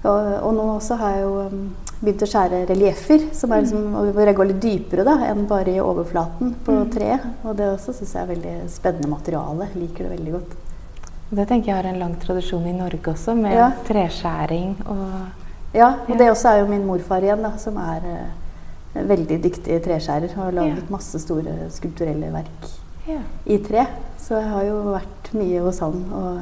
og, 0.04 0.44
og 0.44 0.54
nå 0.56 0.64
også 0.78 0.96
har 0.98 1.10
jeg 1.16 1.24
jo 1.26 1.34
um, 1.46 1.76
begynt 2.02 2.24
å 2.26 2.30
skjære 2.32 2.62
relieffer, 2.70 3.28
som 3.38 3.52
er 3.52 3.62
liksom, 3.62 3.84
hvor 4.16 4.26
jeg 4.26 4.36
går 4.36 4.48
litt 4.50 4.62
dypere 4.64 5.04
da, 5.06 5.18
enn 5.30 5.44
bare 5.50 5.76
i 5.76 5.80
overflaten 5.84 6.56
på 6.66 6.72
Mm. 6.72 6.90
treet. 6.92 7.20
Og 7.46 7.56
det 7.58 7.68
også 7.76 7.94
syns 7.94 8.14
jeg 8.14 8.24
er 8.24 8.34
veldig 8.34 8.56
spennende 8.70 9.10
materiale. 9.10 9.68
Liker 9.76 10.08
det 10.08 10.20
veldig 10.20 10.32
godt. 10.32 10.56
Det 11.34 11.48
tenker 11.48 11.66
jeg 11.68 11.76
har 11.76 11.86
en 11.94 12.00
lang 12.00 12.16
tradisjon 12.20 12.66
i 12.68 12.72
Norge 12.74 13.14
også, 13.14 13.36
med 13.38 13.54
Ja. 13.54 13.72
treskjæring 13.88 14.76
og 14.88 15.08
Ja, 15.74 15.94
og 16.08 16.18
det 16.20 16.30
også 16.32 16.52
er 16.52 16.62
jo 16.62 16.70
min 16.72 16.86
morfar 16.88 17.24
igjen, 17.24 17.44
da, 17.46 17.54
som 17.62 17.78
er 17.80 18.08
eh, 18.12 19.04
veldig 19.08 19.38
dyktig 19.44 19.78
treskjærer. 19.86 20.34
Har 20.36 20.56
laget 20.56 20.82
Ja. 20.82 20.88
masse 20.92 21.20
store 21.24 21.70
skulpturelle 21.72 22.32
verk 22.34 22.66
ja. 23.08 23.22
i 23.46 23.58
tre. 23.64 23.86
Så 24.20 24.36
jeg 24.40 24.50
har 24.52 24.66
jo 24.68 24.82
vært 24.92 25.32
mye 25.34 25.62
hos 25.64 25.80
han 25.80 26.02
og, 26.12 26.42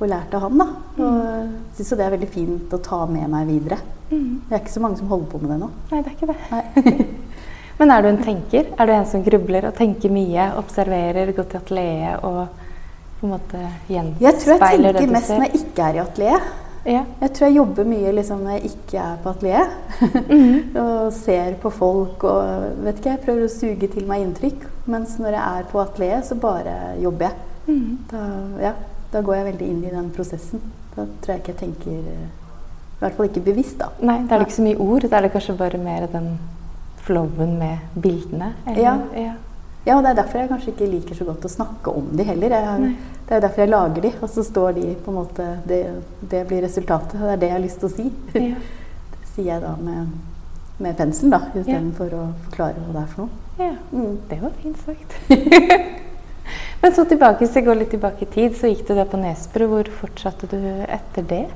og 0.00 0.08
lært 0.10 0.34
av 0.34 0.48
han, 0.48 0.58
da. 0.58 0.66
Og 0.98 1.76
syns 1.76 1.92
jo 1.92 1.96
det 2.00 2.06
er 2.08 2.16
veldig 2.16 2.30
fint 2.34 2.74
å 2.74 2.82
ta 2.82 3.04
med 3.06 3.30
meg 3.30 3.46
videre. 3.46 3.78
Mm. 4.10 4.42
Det 4.48 4.52
er 4.56 4.60
ikke 4.64 4.74
så 4.74 4.82
mange 4.84 4.98
som 4.98 5.08
holder 5.08 5.30
på 5.30 5.40
med 5.42 5.54
det 5.54 5.60
nå. 5.62 5.70
Nei, 5.92 6.02
det 6.02 6.10
er 6.10 6.18
ikke 6.18 6.34
det. 6.34 7.06
Men 7.78 7.90
er 7.90 8.02
du 8.02 8.08
en 8.08 8.20
tenker? 8.22 8.68
Er 8.78 8.86
du 8.86 8.92
en 8.94 9.06
som 9.10 9.22
grubler 9.26 9.66
og 9.70 9.74
tenker 9.78 10.12
mye, 10.14 10.50
observerer, 10.60 11.32
går 11.34 11.48
til 11.50 11.62
atelieret 11.62 12.26
og 12.26 12.44
på 13.18 13.26
en 13.26 13.32
måte 13.32 13.62
gjenspeiler 13.88 14.20
det 14.20 14.36
du 14.36 14.44
ser? 14.44 14.60
Jeg 14.60 14.60
tror 14.60 14.60
jeg 14.60 14.84
tenker 14.98 15.14
mest 15.16 15.32
når 15.32 15.46
jeg 15.46 15.62
ikke 15.62 15.88
er 15.88 15.96
i 15.98 16.02
atelier. 16.04 16.46
Ja. 16.86 17.04
Jeg 17.20 17.32
tror 17.32 17.46
jeg 17.48 17.56
jobber 17.56 17.84
mye 17.88 18.12
liksom 18.12 18.42
når 18.44 18.50
jeg 18.58 18.70
ikke 18.70 18.98
er 19.00 19.16
på 19.24 19.30
atelier. 19.30 19.70
Mhm. 20.28 20.76
og 20.84 21.12
ser 21.16 21.54
på 21.62 21.70
folk 21.72 22.24
og 22.28 22.64
vet 22.84 22.98
ikke, 23.00 23.10
jeg 23.14 23.22
prøver 23.24 23.44
å 23.46 23.52
suge 23.54 23.88
til 23.94 24.06
meg 24.10 24.24
inntrykk. 24.26 24.66
Mens 24.92 25.16
når 25.18 25.36
jeg 25.38 25.60
er 25.60 25.68
på 25.70 25.80
atelier, 25.80 26.20
så 26.26 26.34
bare 26.40 26.74
jobber 27.02 27.30
jeg. 27.30 27.34
Mhm. 27.66 27.98
Da, 28.10 28.24
ja, 28.60 28.72
da 29.12 29.20
går 29.24 29.34
jeg 29.40 29.46
veldig 29.52 29.68
inn 29.70 29.84
i 29.84 29.94
den 29.94 30.10
prosessen. 30.16 30.60
Da 30.96 31.06
tror 31.22 31.32
jeg 31.34 31.40
ikke 31.42 31.54
jeg 31.54 31.62
tenker 31.62 31.90
I 31.90 33.00
hvert 33.00 33.16
fall 33.16 33.26
ikke 33.30 33.40
bevisst, 33.48 33.78
da. 33.80 33.88
Nei, 34.00 34.18
da 34.28 34.34
er 34.36 34.38
det 34.44 34.46
ikke 34.48 34.56
så 34.60 34.66
mye 34.68 34.80
ord. 34.80 35.08
Da 35.10 35.16
er 35.18 35.26
det 35.26 35.32
kanskje 35.34 35.56
bare 35.58 35.78
mer 35.82 36.06
den 36.12 36.28
flowen 37.04 37.56
med 37.58 37.78
bildene. 38.00 38.52
eller- 38.66 38.82
Ja. 38.82 38.94
ja. 39.16 39.32
Ja, 39.84 39.98
og 39.98 40.04
det 40.04 40.14
er 40.14 40.20
derfor 40.22 40.40
jeg 40.40 40.48
kanskje 40.48 40.72
ikke 40.72 40.86
liker 40.88 41.16
så 41.18 41.26
godt 41.28 41.44
å 41.44 41.52
snakke 41.52 41.92
om 41.92 42.06
de 42.16 42.24
heller. 42.24 42.54
Jeg, 42.56 42.92
det 43.28 43.36
er 43.36 43.42
derfor 43.44 43.64
jeg 43.64 43.72
lager 43.72 44.06
de, 44.06 44.12
og 44.20 44.30
så 44.32 44.44
står 44.46 44.78
de 44.78 44.84
på 45.04 45.12
en 45.12 45.18
måte 45.18 45.48
Det, 45.68 45.80
det 46.30 46.46
blir 46.48 46.64
resultatet. 46.64 47.18
og 47.20 47.26
Det 47.26 47.34
er 47.34 47.42
det 47.42 47.50
jeg 47.50 47.56
har 47.58 47.64
lyst 47.66 47.82
til 47.82 47.90
å 47.90 47.96
si. 47.98 48.06
Ja. 48.38 48.54
Det 49.14 49.42
sier 49.42 49.50
jeg 49.50 49.62
da 49.64 49.72
med, 49.82 50.10
med 50.78 50.94
pensel, 50.94 51.32
da, 51.32 51.40
istedenfor 51.58 52.12
ja. 52.12 52.20
å 52.22 52.26
forklare 52.44 52.78
hva 52.78 52.92
det 52.94 53.00
er 53.02 53.08
for 53.10 53.24
noe. 53.24 53.40
ja. 53.58 53.72
Mm. 53.90 54.12
Det 54.30 54.38
var 54.44 54.52
fint 54.62 54.84
sagt. 54.86 55.16
Men 56.84 56.94
så 56.94 57.04
tilbake, 57.08 57.40
hvis 57.40 57.56
jeg 57.56 57.64
går 57.66 57.78
litt 57.80 57.90
tilbake 57.94 58.26
i 58.26 58.30
tid, 58.30 58.54
så 58.58 58.70
gikk 58.70 58.84
du 58.86 58.94
da 58.94 59.06
på 59.08 59.18
Nesbru. 59.18 59.66
Hvor 59.72 59.90
fortsatte 60.02 60.48
du 60.50 60.58
etter 60.84 61.26
det? 61.26 61.46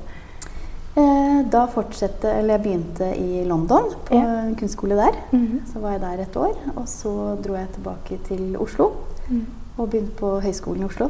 Da 1.51 1.65
fortsatte 1.67 2.31
Eller 2.39 2.57
jeg 2.57 2.63
begynte 2.63 3.07
i 3.17 3.43
London, 3.47 3.93
på 4.05 4.15
Ja. 4.15 4.53
kunstskole 4.59 4.95
der. 4.95 5.11
Mhm. 5.31 5.61
Så 5.73 5.79
var 5.79 5.91
jeg 5.91 6.01
der 6.01 6.21
et 6.23 6.35
år, 6.37 6.55
og 6.75 6.87
så 6.87 7.35
dro 7.43 7.53
jeg 7.55 7.67
tilbake 7.73 8.17
til 8.27 8.57
Oslo 8.59 8.89
Mm. 9.29 9.45
og 9.77 9.89
begynte 9.89 10.11
på 10.17 10.39
Høgskolen 10.41 10.81
i 10.81 10.85
Oslo. 10.85 11.09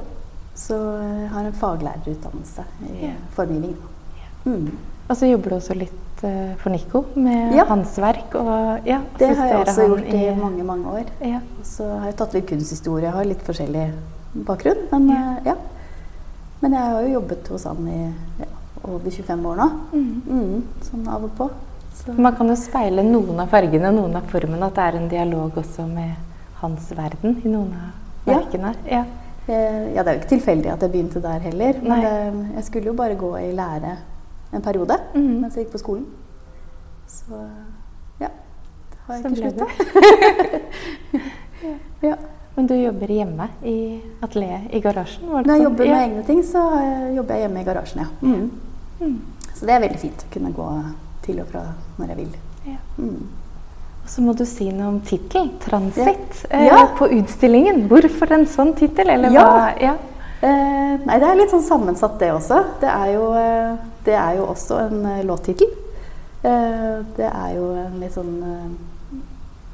Så 0.55 0.75
jeg 0.75 1.29
har 1.29 1.45
en 1.45 1.53
faglærerutdannelse 1.53 2.63
i 2.89 3.05
Ja. 3.05 3.11
formgivning. 3.31 3.75
Mm. 4.45 4.71
Og 5.09 5.15
så 5.17 5.25
jobber 5.25 5.49
du 5.49 5.55
også 5.55 5.73
litt 5.73 6.23
uh, 6.23 6.55
for 6.57 6.69
Nico 6.69 7.05
med 7.15 7.53
Ja. 7.55 7.63
hans 7.65 7.97
verk. 7.97 8.35
Og 8.35 8.79
ja, 8.85 8.99
Det 9.19 9.37
har 9.37 9.45
jeg 9.47 9.55
også 9.67 9.87
gjort 9.87 10.13
i 10.13 10.35
mange, 10.35 10.63
mange 10.63 10.85
år. 10.87 11.03
Ja. 11.21 11.35
Og 11.59 11.63
så 11.65 11.83
har 11.99 12.05
jeg 12.05 12.15
tatt 12.17 12.33
litt 12.33 12.47
kunsthistorie. 12.47 13.03
Jeg 13.03 13.11
har 13.13 13.23
litt 13.23 13.41
forskjellig 13.43 13.91
bakgrunn, 14.45 14.77
men 14.91 15.09
Ja. 15.09 15.15
eh, 15.15 15.37
ja. 15.45 15.53
Men 16.61 16.71
jeg 16.73 16.81
har 16.81 17.01
jo 17.01 17.13
jobbet 17.13 17.47
hos 17.47 17.63
han 17.63 17.87
i 17.87 18.13
ja, 18.39 18.45
over 18.83 19.11
25 19.11 19.45
år 19.45 19.59
nå. 19.59 19.69
Mm, 19.93 20.63
sånn 20.87 21.07
av 21.11 21.25
og 21.27 21.33
på. 21.37 21.49
Så, 21.99 22.13
Man 22.15 22.35
kan 22.37 22.47
jo 22.47 22.55
speile 22.59 23.03
noen 23.03 23.39
av 23.43 23.51
fargene, 23.51 23.91
noen 23.91 24.15
av 24.15 24.27
formene, 24.31 24.69
at 24.69 24.77
det 24.77 24.85
er 24.85 24.99
en 24.99 25.09
dialog 25.11 25.57
også 25.59 25.87
med 25.89 26.15
hans 26.61 26.91
verden 26.95 27.39
i 27.43 27.51
noen 27.51 27.73
av 27.75 28.29
verkene. 28.29 28.75
Ja. 28.85 29.03
Ja. 29.49 29.57
ja, 29.95 30.03
det 30.03 30.11
er 30.11 30.15
jo 30.15 30.21
ikke 30.21 30.33
tilfeldig 30.35 30.71
at 30.73 30.83
jeg 30.85 30.93
begynte 30.93 31.21
der 31.23 31.43
heller. 31.43 31.81
Men 31.83 32.05
det, 32.05 32.15
jeg 32.59 32.67
skulle 32.69 32.91
jo 32.91 32.95
bare 32.97 33.17
gå 33.19 33.33
i 33.41 33.51
lære 33.57 33.97
en 34.53 34.65
periode 34.65 34.97
mm. 35.13 35.35
mens 35.41 35.57
jeg 35.57 35.65
gikk 35.65 35.75
på 35.75 35.83
skolen. 35.83 36.05
Så 37.09 37.39
ja, 38.21 38.29
det 38.29 38.99
har 39.05 39.15
jeg 39.15 39.23
Som 39.23 39.33
ikke 39.33 39.41
ble 39.41 39.53
slutta. 39.57 41.21
ja. 42.09 42.17
Men 42.55 42.67
du 42.67 42.73
jobber 42.75 43.11
hjemme 43.13 43.45
i 43.63 44.01
atelieret 44.25 44.73
i 44.75 44.81
garasjen? 44.83 45.29
Var 45.29 45.43
det 45.43 45.47
Når 45.47 45.55
jeg 45.55 45.61
sånn? 45.61 45.69
jobber 45.69 45.91
med 45.91 46.01
egne 46.03 46.23
ting, 46.27 46.41
så 46.43 46.63
jobber 47.15 47.37
jeg 47.37 47.45
hjemme 47.45 47.61
i 47.61 47.67
garasjen, 47.67 48.01
ja. 48.03 48.07
Mm. 48.19 48.68
Mm. 48.99 49.19
Så 49.55 49.65
det 49.65 49.75
er 49.75 49.79
veldig 49.83 49.99
fint 49.99 50.23
å 50.25 50.33
kunne 50.33 50.51
gå 50.55 50.69
til 51.25 51.39
og 51.41 51.47
fra 51.47 51.61
når 51.97 52.07
jeg 52.07 52.17
vil. 52.17 52.35
Ja. 52.65 52.77
Mm. 52.97 53.27
Og 54.03 54.09
så 54.09 54.21
må 54.21 54.33
du 54.37 54.45
si 54.45 54.69
noe 54.71 54.87
om 54.87 54.99
tittelen, 55.01 55.51
'Transit', 55.59 56.45
Ja. 56.51 56.57
eh, 56.57 56.65
Ja. 56.67 56.85
på 56.97 57.07
utstillingen. 57.09 57.87
Hvorfor 57.89 58.31
en 58.31 58.45
sånn 58.45 58.73
tittel? 58.75 59.09
Eller 59.09 59.29
Ja. 59.31 59.43
hva? 59.43 59.81
Ja. 59.81 59.95
Eh, 60.41 60.97
nei, 61.05 61.19
det 61.19 61.27
er 61.27 61.35
litt 61.35 61.51
sånn 61.51 61.63
sammensatt 61.67 62.17
det 62.19 62.31
også. 62.31 62.63
Det 62.79 62.89
er 62.89 63.13
jo, 63.13 63.33
eh, 63.33 63.75
det 64.05 64.13
er 64.15 64.35
jo 64.37 64.45
også 64.45 64.79
en 64.87 65.05
eh, 65.05 65.23
låttittel. 65.23 65.67
Eh, 66.43 67.03
det 67.17 67.25
er 67.33 67.53
jo 67.55 67.73
en 67.75 67.99
litt 67.99 68.13
sånn 68.13 68.43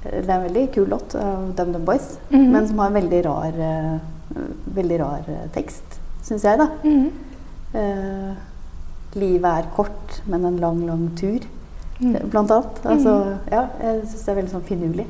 Det 0.04 0.30
er 0.30 0.34
en 0.36 0.44
veldig 0.54 0.72
kul 0.74 0.86
låt 0.88 1.16
av 1.16 1.56
DumDum 1.56 1.84
Boys, 1.86 2.18
Mhm. 2.32 2.52
men 2.52 2.68
som 2.68 2.78
har 2.78 2.88
en 2.88 2.94
veldig 2.94 3.26
rar, 3.26 3.52
veldig 4.76 5.00
rar 5.00 5.20
tekst, 5.52 5.84
syns 6.24 6.44
jeg, 6.44 6.58
da. 6.60 6.68
Mhm. 6.84 7.12
Eh, 7.74 8.36
livet 9.16 9.46
er 9.66 9.70
kort, 9.76 10.22
men 10.28 10.46
en 10.46 10.58
lang, 10.62 10.86
lang 10.88 11.10
tur, 11.18 11.40
Mm. 12.00 12.30
blant 12.30 12.52
annet. 12.52 12.80
Altså, 12.84 13.38
ja, 13.50 13.62
jeg 13.82 14.02
syns 14.04 14.26
det 14.26 14.32
er 14.34 14.36
veldig 14.42 14.52
sånn 14.52 14.66
finurlig. 14.68 15.06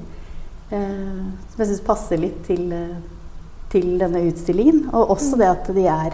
Eh, 0.71 1.23
som 1.49 1.57
jeg 1.63 1.67
syns 1.67 1.81
passer 1.83 2.17
litt 2.21 2.43
til, 2.45 2.71
eh, 2.71 2.95
til 3.69 3.97
denne 3.97 4.21
utstillingen. 4.31 4.93
Og 4.93 5.09
også 5.15 5.37
det 5.37 5.47
at 5.47 5.71
de 5.73 5.87
er 5.87 6.13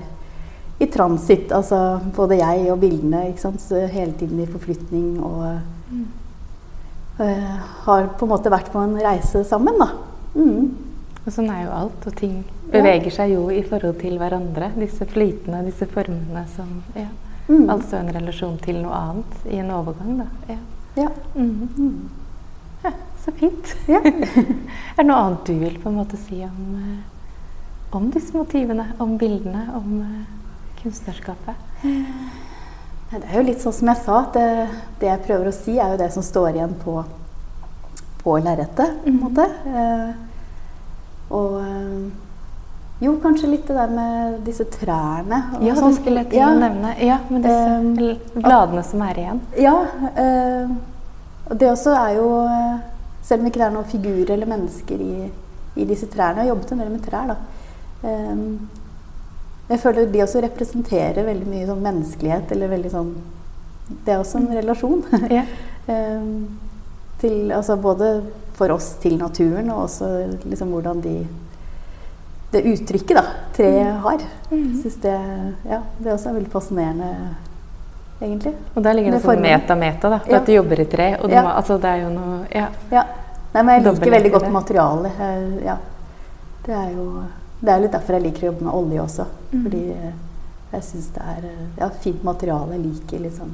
i 0.79 0.85
transit, 0.87 1.51
altså 1.51 1.99
både 2.15 2.37
jeg 2.39 2.71
og 2.71 2.79
bildene, 2.79 3.35
hele 3.91 4.13
tiden 4.13 4.39
i 4.39 4.45
forflytning 4.45 5.19
og 5.21 5.59
Mm. 5.91 6.05
eh, 7.19 7.59
har 7.85 8.07
på 8.17 8.23
en 8.23 8.29
måte 8.29 8.49
vært 8.49 8.71
på 8.71 8.79
en 8.81 8.95
reise 8.95 9.43
sammen, 9.43 9.77
da. 9.77 9.89
Mm. 10.35 10.71
Og 11.27 11.33
sånn 11.33 11.49
er 11.51 11.65
jo 11.65 11.71
alt, 11.71 12.07
og 12.07 12.15
ting 12.15 12.43
beveger 12.71 13.11
seg 13.11 13.33
jo 13.33 13.49
i 13.49 13.61
forhold 13.61 13.99
til 13.99 14.17
hverandre. 14.17 14.71
Disse 14.79 15.05
flytende, 15.05 15.65
disse 15.65 15.85
formene 15.85 16.45
som 16.55 16.81
ja. 16.95 17.07
Mm. 17.51 17.69
Altså 17.73 17.97
en 17.99 18.11
relasjon 18.15 18.57
til 18.63 18.77
noe 18.79 18.95
annet 18.95 19.45
i 19.51 19.57
en 19.59 19.71
overgang, 19.75 20.21
da. 20.21 20.27
Ja. 20.53 20.57
Ja. 20.95 21.09
Mm 21.35 21.69
-hmm. 21.75 22.09
ja 22.83 22.91
så 23.25 23.31
fint. 23.31 23.75
ja. 23.87 23.99
Er 24.97 25.03
det 25.03 25.05
noe 25.05 25.17
annet 25.17 25.45
du 25.47 25.53
vil 25.59 25.79
på 25.83 25.89
en 25.89 25.95
måte 25.95 26.17
si 26.17 26.43
om, 26.43 26.75
eh, 26.75 27.95
om 27.95 28.11
disse 28.11 28.37
motivene, 28.37 28.85
om 28.99 29.17
bildene, 29.17 29.67
om 29.75 30.01
eh, 30.01 30.83
kunstnerskapet? 30.83 31.55
Det 33.11 33.23
er 33.31 33.37
jo 33.37 33.43
litt 33.43 33.61
sånn 33.61 33.73
som 33.73 33.87
jeg 33.87 33.97
sa, 34.05 34.19
at 34.21 34.33
det, 34.33 34.67
det 34.99 35.07
jeg 35.07 35.19
prøver 35.25 35.47
å 35.47 35.51
si, 35.51 35.77
er 35.79 35.91
jo 35.91 35.97
det 35.97 36.13
som 36.13 36.23
står 36.23 36.49
igjen 36.55 36.75
på, 36.85 37.03
på 38.23 38.37
lerretet, 38.37 39.03
på 39.03 39.07
en 39.09 39.13
Mhm. 39.13 39.23
måte. 39.23 39.45
Eh, 39.65 40.13
og 41.29 41.61
eh, 41.61 42.11
jo, 43.01 43.15
kanskje 43.23 43.49
litt 43.49 43.67
det 43.67 43.75
der 43.75 43.89
med 43.89 44.39
disse 44.45 44.65
trærne. 44.69 45.39
Ja, 45.65 45.73
sånn. 45.75 45.89
det 45.89 45.97
skulle 46.01 46.23
til 46.29 46.37
Ja. 46.39 46.49
å 46.53 46.59
nevne 46.59 46.95
Ja, 47.01 47.17
med 47.29 47.41
disse 47.41 47.79
Um, 47.79 48.41
bladene 48.43 48.83
som 48.83 49.01
er 49.01 49.13
igjen. 49.17 49.41
Ja. 49.57 49.73
Uh, 50.17 50.75
og 51.49 51.57
det 51.59 51.67
også 51.71 51.91
er 51.97 52.13
jo 52.15 52.27
eh, 52.47 52.77
Selv 53.23 53.41
om 53.41 53.47
ikke 53.47 53.59
det 53.59 53.65
er 53.67 53.73
noen 53.75 53.89
figurer 53.89 54.31
eller 54.33 54.47
mennesker 54.49 55.01
i, 55.01 55.31
i 55.75 55.85
disse 55.85 56.07
trærne 56.09 56.37
Jeg 56.41 56.47
har 56.47 56.55
jobbet 56.55 56.71
en 56.71 56.79
del 56.79 56.89
med 56.89 57.03
trær, 57.05 57.27
da. 57.27 57.35
Um, 58.03 58.69
jeg 59.69 59.79
føler 59.79 60.07
de 60.11 60.23
også 60.23 60.41
representerer 60.41 61.23
veldig 61.25 61.47
mye 61.47 61.67
sånn 61.67 61.83
menneskelighet, 61.85 62.51
eller 62.51 62.71
veldig 62.71 62.91
sånn 62.91 63.11
Det 64.05 64.13
er 64.13 64.19
også 64.19 64.39
en 64.41 64.49
relasjon. 64.55 65.03
Ja. 65.29 65.43
um, 65.87 66.47
til, 67.21 67.51
altså 67.53 67.75
både 67.77 68.23
for 68.57 68.73
oss 68.73 68.95
til 69.01 69.17
naturen, 69.17 69.69
og 69.69 69.83
også 69.83 70.07
liksom 70.49 70.71
hvordan 70.73 71.01
de 71.03 71.15
Det 72.51 72.61
uttrykket 72.67 73.15
da, 73.15 73.23
treet 73.55 74.01
har. 74.03 74.23
Mm. 74.51 74.81
Synes 74.81 74.95
det, 75.01 75.15
ja, 75.69 75.81
det 75.99 76.11
også 76.13 76.29
er 76.29 76.33
veldig 76.33 76.51
fascinerende, 76.51 77.11
egentlig. 78.21 78.53
Og 78.75 78.83
der 78.83 78.93
ligger 78.97 79.11
det 79.15 79.21
sånn 79.23 79.41
meta-meta, 79.41 80.09
da. 80.09 80.19
For 80.19 80.31
Ja. 80.35 80.39
at 80.41 80.45
du 80.45 80.51
jobber 80.53 80.79
i 80.79 80.85
tre. 80.85 81.17
Og 81.23 81.29
Ja. 81.31 81.43
må, 81.43 81.53
altså, 81.55 81.77
det 81.79 81.89
er 81.89 82.01
jo 82.03 82.09
noe 82.09 82.47
Ja. 82.51 82.67
Ja. 82.91 83.03
Nei, 83.53 83.63
men 83.63 83.83
jeg 83.83 83.93
liker 83.93 84.11
veldig 84.11 84.31
godt 84.31 84.51
materialet. 84.51 85.17
materiale. 85.17 85.63
Ja. 85.65 85.77
Det 86.65 86.73
er 86.75 86.91
jo 86.95 87.23
det 87.61 87.69
er 87.69 87.79
litt 87.79 87.91
derfor 87.91 88.13
jeg 88.17 88.23
liker 88.23 88.41
å 88.41 88.51
jobbe 88.53 88.61
med 88.65 88.73
olje 88.73 89.01
også. 89.03 89.25
Mm. 89.53 89.63
Fordi 89.63 89.81
eh, 89.91 90.13
jeg 90.73 90.81
syns 90.83 91.09
det 91.13 91.21
er 91.21 91.45
eh, 91.45 91.67
ja, 91.77 91.89
fint 91.89 92.23
materiale. 92.23 92.71
Jeg 92.71 92.85
liker 92.85 93.19
liksom 93.19 93.51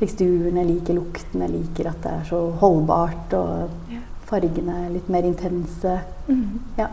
teksturen, 0.00 0.56
jeg 0.58 0.66
liker 0.66 0.94
lukten, 0.98 1.40
jeg 1.44 1.50
liker 1.50 1.88
at 1.92 2.00
det 2.02 2.12
er 2.12 2.24
så 2.28 2.40
holdbart. 2.60 3.36
Og 3.38 3.70
fargene 4.26 4.86
er 4.86 4.90
litt 4.96 5.08
mer 5.12 5.22
intense. 5.28 6.00
Mm. 6.28 6.60
Ja. 6.78 6.88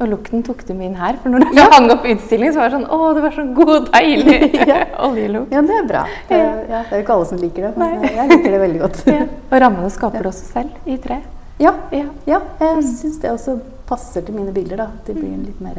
Og 0.00 0.08
lukten 0.08 0.42
tok 0.42 0.62
du 0.66 0.72
min 0.74 0.94
her, 0.96 1.16
for 1.22 1.28
når 1.28 1.40
du 1.44 1.58
hang 1.60 1.90
opp 1.92 2.04
utstillingen, 2.08 2.54
så 2.54 2.60
var 2.62 2.70
det 2.70 2.78
sånn 2.78 2.86
Å, 2.88 3.14
det 3.14 3.22
var 3.22 3.34
så 3.36 3.42
god, 3.54 3.90
deilig 3.92 4.54
Ja. 4.70 4.78
oljelukt. 5.06 5.52
ja, 5.52 5.60
det 5.62 5.74
er 5.76 5.86
bra. 5.90 6.04
Det, 6.28 6.38
Ja. 6.38 6.46
er- 6.54 6.70
ja, 6.70 6.78
det 6.88 6.92
er 6.92 6.96
jo 6.96 7.04
ikke 7.04 7.16
alle 7.18 7.26
som 7.26 7.38
liker 7.38 7.66
det, 7.68 7.72
men 7.76 8.00
Nei. 8.00 8.08
jeg 8.14 8.28
liker 8.30 8.50
det 8.56 8.60
veldig 8.62 8.80
godt. 8.80 9.02
Ja. 9.12 9.26
Og 9.50 9.60
rammene 9.60 9.90
skaper 9.90 10.22
du 10.24 10.28
også 10.32 10.46
selv 10.54 10.70
i 10.88 10.96
tre. 10.96 11.18
Ja, 11.60 11.74
Ja. 11.92 12.06
ja 12.26 12.40
jeg 12.60 12.76
Mm. 12.78 12.82
syns 12.94 13.20
det 13.20 13.30
også 13.30 13.58
passer 13.86 14.22
til 14.24 14.34
mine 14.34 14.52
bilder. 14.56 14.76
da. 14.76 14.86
De 15.06 15.12
blir 15.12 15.36
litt 15.44 15.60
mer, 15.60 15.76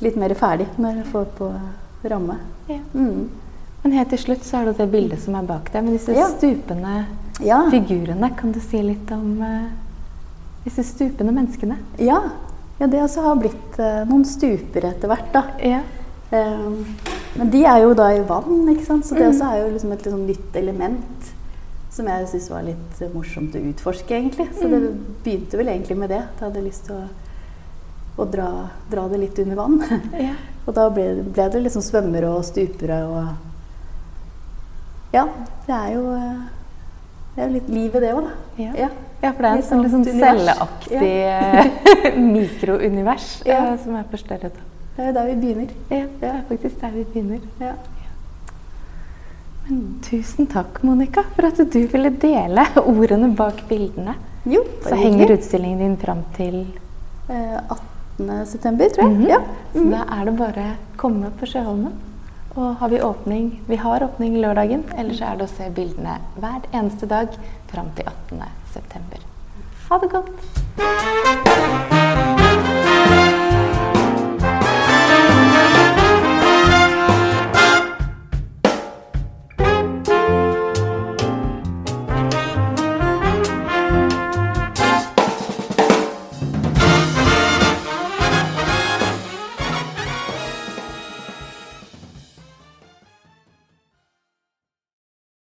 litt 0.00 0.16
mer 0.16 0.34
ferdig 0.38 0.66
når 0.78 0.96
jeg 1.02 1.06
får 1.12 1.26
på 1.38 1.48
ramme. 2.10 2.36
Ja. 2.68 2.78
Mm. 2.94 3.28
Men 3.82 3.92
helt 3.98 4.10
til 4.10 4.18
slutt 4.18 4.44
så 4.46 4.60
er 4.60 4.64
det 4.70 4.76
det 4.78 4.90
bildet 4.92 5.18
som 5.18 5.34
er 5.34 5.42
bak 5.42 5.72
deg, 5.72 5.82
med 5.82 5.98
disse 5.98 6.14
Ja. 6.14 6.28
stupende 6.28 7.04
Ja. 7.42 7.64
figurene. 7.70 8.30
Kan 8.36 8.52
du 8.52 8.60
si 8.60 8.80
litt 8.82 9.10
om 9.10 9.42
uh, 9.42 9.66
disse 10.64 10.84
stupende 10.86 11.32
menneskene? 11.34 11.78
ja. 11.98 12.20
Ja, 12.80 12.86
det 12.86 13.02
også 13.02 13.22
har 13.22 13.36
blitt 13.36 13.78
eh, 13.78 14.04
noen 14.08 14.24
stuper 14.24 14.84
etter 14.88 15.08
hvert, 15.08 15.32
da. 15.32 15.42
Ja. 15.62 15.80
Eh, 16.32 16.68
men 17.36 17.50
de 17.52 17.64
er 17.64 17.82
jo 17.84 17.94
da 17.94 18.10
i 18.16 18.20
vann, 18.28 18.68
ikke 18.72 18.84
sant? 18.86 19.04
så 19.06 19.14
det 19.14 19.26
Mm. 19.26 19.30
også 19.34 19.50
er 19.52 19.58
jo 19.62 19.72
liksom 19.74 19.92
et 19.92 20.02
liksom 20.04 20.26
nytt 20.26 20.56
element. 20.56 21.32
Som 21.92 22.06
jeg 22.08 22.26
syns 22.28 22.48
var 22.50 22.62
litt 22.64 23.02
morsomt 23.14 23.54
å 23.54 23.60
utforske, 23.68 24.08
egentlig. 24.16 24.48
Så 24.56 24.68
det 24.68 24.80
Mm. 24.80 24.98
begynte 25.24 25.58
vel 25.58 25.68
egentlig 25.68 25.96
med 25.98 26.08
det. 26.08 26.22
At 26.22 26.40
jeg 26.40 26.48
hadde 26.50 26.64
lyst 26.64 26.84
til 26.86 26.94
å, 26.96 27.04
å 28.18 28.30
dra, 28.30 28.70
dra 28.90 29.08
det 29.08 29.20
litt 29.20 29.38
under 29.38 29.56
vann. 29.56 29.78
ja. 30.18 30.34
Og 30.66 30.74
da 30.74 30.88
ble, 30.90 31.22
ble 31.22 31.48
det 31.50 31.62
liksom 31.64 31.82
svømmere 31.82 32.28
og 32.36 32.44
stupere 32.44 33.02
og 33.04 33.34
Ja, 35.12 35.26
det 35.66 35.74
er 35.74 35.88
jo 35.96 36.14
eh, 36.14 36.42
Det 37.34 37.42
er 37.42 37.48
jo 37.48 37.54
litt 37.54 37.68
liv 37.68 37.96
i 37.96 38.00
det 38.00 38.12
òg, 38.14 38.24
da. 38.24 38.30
Ja. 38.62 38.72
Ja. 38.76 38.88
Ja, 39.22 39.30
for 39.32 39.42
det 39.42 39.50
er 39.52 39.56
en 39.56 39.62
sånn 39.62 39.82
liksom 39.84 40.04
celleaktig 40.04 41.00
ja. 41.00 41.64
mikrounivers 42.34 43.42
Ja. 43.46 43.60
eh, 43.72 43.76
som 43.84 43.94
er 43.94 44.04
forstørret. 44.10 44.56
Det 44.96 45.04
er 45.04 45.06
jo 45.06 45.12
der 45.16 45.26
vi 45.30 45.34
begynner. 45.40 45.68
Ja, 45.90 46.04
det 46.20 46.28
er 46.28 46.42
faktisk 46.48 46.80
der 46.80 46.90
vi 46.96 47.04
begynner. 47.04 47.40
Ja. 47.60 47.72
Men 49.68 49.82
tusen 50.02 50.48
takk, 50.50 50.80
Monica, 50.84 51.22
for 51.36 51.46
at 51.48 51.60
du 51.72 51.78
ville 51.92 52.10
dele 52.20 52.64
ordene 52.82 53.30
bak 53.38 53.62
bildene. 53.70 54.16
Jo, 54.44 54.64
Så 54.82 54.96
henger 54.98 55.20
hyggelig. 55.22 55.38
utstillingen 55.38 55.78
din 55.78 55.96
fram 55.96 56.24
til 56.36 56.64
Eh, 57.30 57.60
18. 57.70 58.46
september, 58.46 58.88
tror 58.90 59.04
jeg. 59.08 59.18
Mhm. 59.20 59.28
Ja. 59.28 59.38
Så 59.72 59.78
Mhm. 59.84 59.90
da 59.90 60.02
er 60.20 60.24
det 60.24 60.36
bare 60.38 60.64
å 60.64 60.96
komme 60.98 61.30
på 61.38 61.46
Sjøholmen. 61.46 61.92
Og 62.56 62.76
har 62.76 62.88
vi 62.88 62.98
åpning 63.00 63.60
Vi 63.68 63.76
har 63.76 64.00
åpning 64.00 64.34
lørdagen, 64.42 64.82
ellers 64.98 65.20
er 65.22 65.36
det 65.36 65.46
å 65.46 65.48
se 65.56 65.70
bildene 65.70 66.18
hver 66.38 66.60
eneste 66.74 67.06
dag 67.08 67.28
fram 67.68 67.86
til 67.96 68.04
18. 68.04 68.42
september. 69.92 69.98
Ha 69.98 69.98
det 69.98 70.10
godt! 70.10 71.81